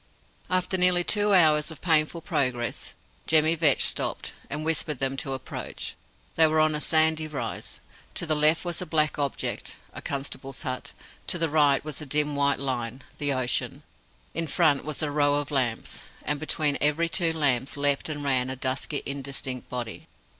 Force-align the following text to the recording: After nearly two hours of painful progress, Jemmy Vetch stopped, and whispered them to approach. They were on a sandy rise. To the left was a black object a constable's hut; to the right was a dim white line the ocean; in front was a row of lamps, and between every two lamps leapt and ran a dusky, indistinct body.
After 0.49 0.79
nearly 0.79 1.03
two 1.03 1.31
hours 1.31 1.69
of 1.69 1.79
painful 1.79 2.21
progress, 2.21 2.95
Jemmy 3.27 3.53
Vetch 3.53 3.83
stopped, 3.85 4.33
and 4.49 4.65
whispered 4.65 4.97
them 4.97 5.15
to 5.17 5.33
approach. 5.33 5.93
They 6.33 6.47
were 6.47 6.59
on 6.59 6.73
a 6.73 6.81
sandy 6.81 7.27
rise. 7.27 7.81
To 8.15 8.25
the 8.25 8.33
left 8.35 8.65
was 8.65 8.81
a 8.81 8.87
black 8.87 9.19
object 9.19 9.75
a 9.93 10.01
constable's 10.01 10.63
hut; 10.63 10.93
to 11.27 11.37
the 11.37 11.49
right 11.49 11.85
was 11.85 12.01
a 12.01 12.07
dim 12.07 12.35
white 12.35 12.59
line 12.59 13.03
the 13.19 13.31
ocean; 13.33 13.83
in 14.33 14.47
front 14.47 14.85
was 14.85 15.03
a 15.03 15.11
row 15.11 15.35
of 15.35 15.51
lamps, 15.51 16.05
and 16.23 16.39
between 16.39 16.79
every 16.81 17.07
two 17.07 17.31
lamps 17.31 17.77
leapt 17.77 18.09
and 18.09 18.23
ran 18.23 18.49
a 18.49 18.55
dusky, 18.55 19.03
indistinct 19.05 19.69
body. 19.69 20.07